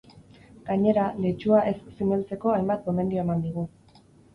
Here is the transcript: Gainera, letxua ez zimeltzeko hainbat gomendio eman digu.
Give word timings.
Gainera, 0.69 1.03
letxua 1.27 1.61
ez 1.75 1.75
zimeltzeko 2.01 2.59
hainbat 2.59 2.87
gomendio 2.91 3.25
eman 3.31 3.51
digu. 3.51 3.73